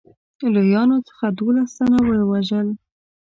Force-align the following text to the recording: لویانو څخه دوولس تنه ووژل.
لویانو 0.53 0.97
څخه 1.07 1.25
دوولس 1.37 1.71
تنه 1.77 1.99
ووژل. 2.19 2.67